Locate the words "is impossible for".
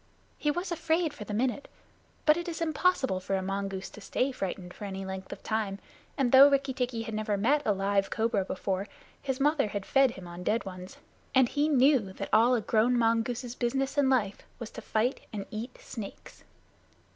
2.49-3.35